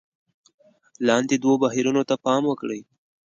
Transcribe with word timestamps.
لاندې 1.07 1.35
دوو 1.43 1.55
بهیرونو 1.63 2.01
ته 2.09 2.15
پام 2.25 2.43
وکړئ: 2.47 2.81